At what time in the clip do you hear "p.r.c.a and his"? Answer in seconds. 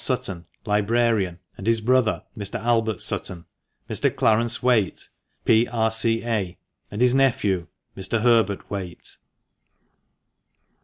5.45-7.13